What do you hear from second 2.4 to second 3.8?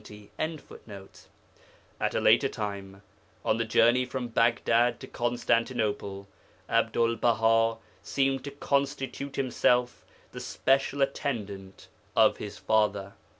time on the